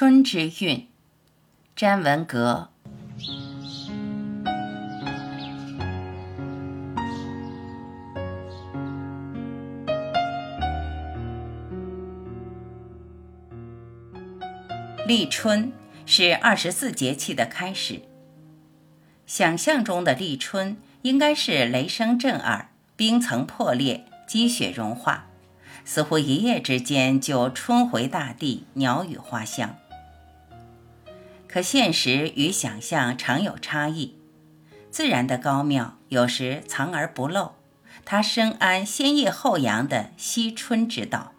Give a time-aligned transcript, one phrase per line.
[0.00, 0.86] 春之韵，
[1.74, 2.68] 詹文革。
[15.04, 15.72] 立春
[16.06, 18.02] 是二十四节气的开始。
[19.26, 25.26] 想象中的立春应该是雷声震耳，冰层破裂，积雪融化。
[25.84, 29.74] 似乎一夜之间就春回大地，鸟语花香。
[31.48, 34.14] 可现实与想象常有差异，
[34.90, 37.52] 自然的高妙有时藏而不露，
[38.04, 41.32] 它深谙先抑后扬的惜春之道。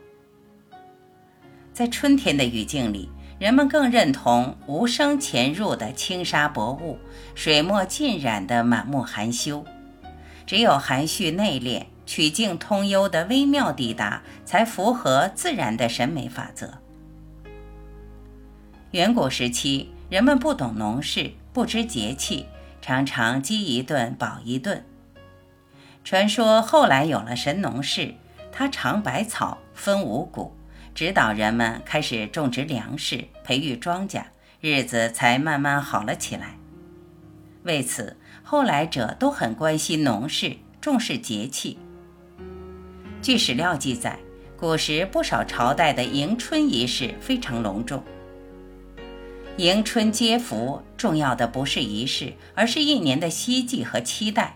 [1.72, 3.10] 在春天的语境里，
[3.40, 6.98] 人们更认同无声潜入的轻纱薄雾，
[7.36, 9.64] 水墨浸染的满目含羞，
[10.46, 11.86] 只有含蓄内敛。
[12.10, 16.80] 曲径通幽的微妙抵达，才符合自然的审美法则。
[18.94, 22.48] 远古时期，人们不懂农事，不知节气，
[22.82, 24.84] 常常饥一顿饱一顿。
[26.04, 28.16] 传说后来有了神农氏，
[28.52, 30.52] 他尝百草，分五谷，
[30.96, 34.24] 指导人们开始种植粮食，培育庄稼，
[34.60, 36.58] 日子才慢慢好了起来。
[37.62, 41.78] 为此，后来者都很关心农事，重视节气。
[43.22, 44.18] 据史料记载，
[44.58, 48.04] 古时不少朝代的迎春仪式非常隆重。
[49.60, 54.56] 迎春接福，重要的不是仪式，而是一年的希冀和期待。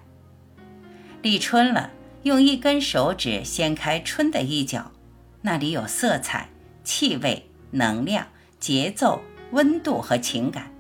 [1.22, 1.90] 立春了，
[2.22, 4.94] 用一根手指掀开春的一角，
[5.42, 6.48] 那里有色彩、
[6.86, 8.26] 气味、能量、
[8.62, 10.72] 节奏、温度和情感。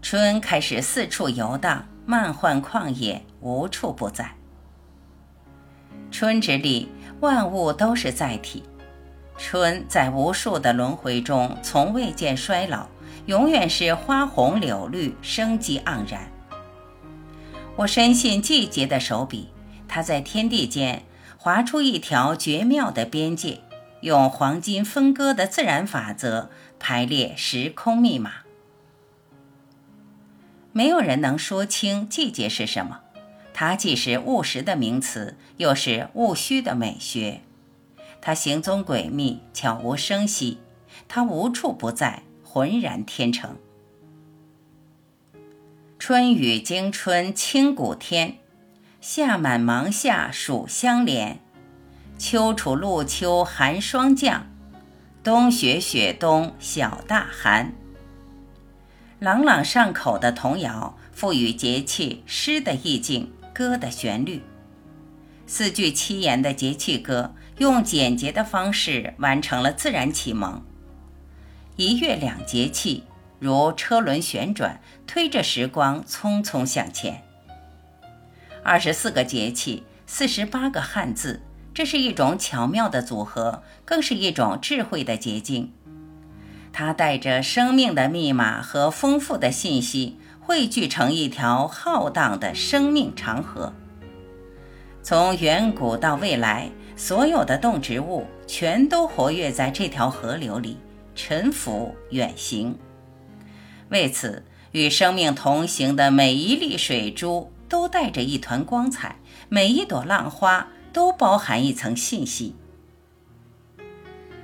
[0.00, 4.34] 春开始四处游荡，漫幻旷野，无处不在。
[6.10, 6.88] 春之里，
[7.20, 8.62] 万物都是载体。
[9.38, 12.88] 春在无数的轮回中，从未见衰老，
[13.26, 16.32] 永远是花红柳绿，生机盎然。
[17.76, 19.48] 我深信季节的手笔，
[19.86, 21.04] 它在天地间
[21.36, 23.60] 划出一条绝妙的边界，
[24.00, 28.32] 用黄金分割的自然法则排列时空密码。
[30.72, 33.00] 没有人能说清季节是什么。
[33.54, 37.40] 它既是务实的名词，又是务虚的美学。
[38.26, 40.58] 它行踪诡秘，悄无声息；
[41.06, 43.56] 它无处不在，浑然天成。
[45.96, 48.38] 春雨惊春清谷天，
[49.00, 51.38] 夏满芒夏暑相连，
[52.18, 54.44] 秋处露秋寒霜降，
[55.22, 57.72] 冬雪雪冬小大寒。
[59.20, 63.30] 朗朗上口的童谣，赋予节气诗的意境。
[63.54, 64.42] 歌的旋律，
[65.46, 70.62] 四句七言的节气歌，用简洁的方式完成了自然启蒙。
[71.76, 73.04] 一月两节气，
[73.38, 77.22] 如车轮旋转，推着时光匆匆向前。
[78.62, 81.42] 二十四个节气，四十八个汉字，
[81.72, 85.72] 这是一种巧妙的组合，更是一种智慧的结晶。
[86.72, 90.18] 它带着生命的密码和丰富的信息。
[90.40, 93.72] 汇聚成一条浩荡的生命长河。
[95.08, 100.78] 从远古到未来，所有的动植物全都活跃在这条河流里，
[101.14, 102.76] 沉浮远行。
[103.90, 109.14] 为此，与生命同行的每一粒水珠都带着一团光彩，
[109.48, 112.56] 每一朵浪花都包含一层信息。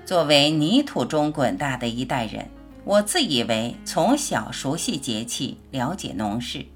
[0.05, 2.49] 作为泥土中滚大的一代人。
[2.85, 6.67] 我自以为从小熟悉节气，了解农事，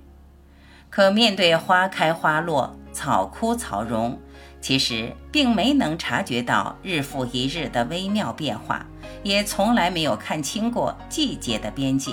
[0.90, 4.18] 可面对花开花落、草枯草荣，
[4.58, 8.86] 其实并没能察觉到日复一日的微妙变化，
[9.22, 12.12] 也从来没有看清过季节的边界。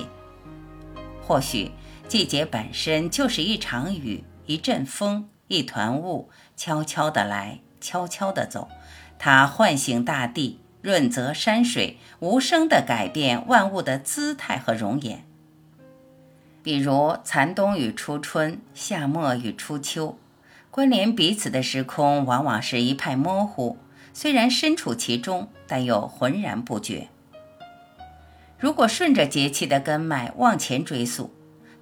[1.22, 1.72] 或许
[2.10, 8.68] 季节本身就是一场雨、一阵风、一团雾，悄悄地来，悄悄地走，
[9.18, 10.60] 它唤醒大地。
[10.82, 15.24] 润泽山水，无声地改变万物的姿态和容颜。
[16.62, 20.18] 比如残冬与初春，夏末与初秋，
[20.74, 23.78] 关联彼此的时空往往是一派模糊。
[24.12, 27.10] 虽然身处其中，但又浑然不觉。
[28.58, 31.32] 如果顺着节气的根脉往前追溯，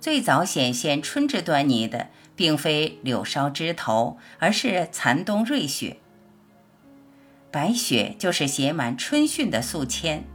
[0.01, 5.95] 最早显现春之端倪的，并非柳梢枝头，而是残冬瑞雪。
[7.49, 10.25] 白雪就是写满春训的宿迁，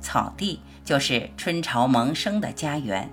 [0.00, 3.10] 草地就是春潮萌生的家园。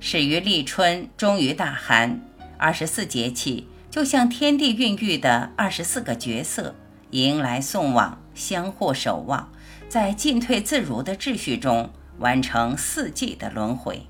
[0.00, 2.20] 始于立春，终于大寒，
[2.62, 6.76] 二十四节气就像天地孕育的二十四个角色，
[7.10, 9.50] 迎来送往，相互守望，
[9.88, 14.06] 在进退自如的秩序中完成四季的轮回。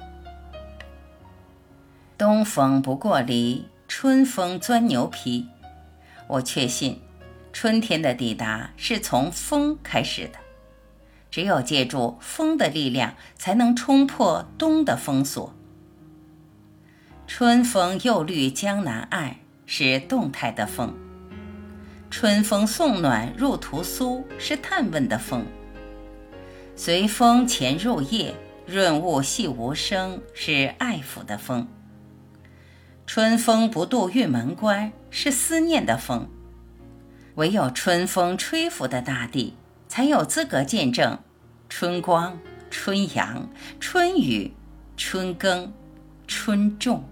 [2.19, 5.47] 东风不过梨，春风钻牛皮。
[6.29, 7.01] 我确信，
[7.55, 10.39] 春天的抵达是从风开始的。
[11.31, 15.55] 只有借助风的力量，才能冲破冬的封锁。
[17.34, 20.90] 春风又绿江南岸，是动态的风；
[22.11, 25.44] 春风送暖入屠苏，是探问的风；
[26.76, 28.34] 随风潜入夜，
[28.67, 31.64] 润物细无声，是爱抚的风；
[33.06, 36.29] 春风不度玉门关，是思念的风。
[37.37, 39.55] 唯有春风吹拂的大地。
[39.88, 41.19] 才有资格见证
[41.70, 42.38] 春光、
[42.70, 43.49] 春阳、
[43.81, 44.52] 春雨、
[44.99, 45.73] 春耕、
[46.26, 47.05] 春种。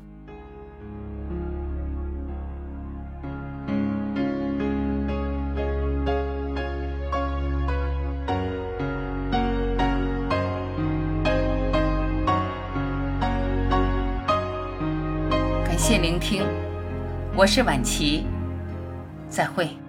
[15.90, 16.44] 谢聆听，
[17.34, 18.24] 我是晚琪，
[19.28, 19.79] 再会。